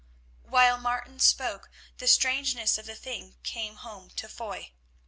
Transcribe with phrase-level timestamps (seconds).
[0.41, 1.69] While Martin spoke
[1.99, 4.71] the strangeness of the thing came home to Foy.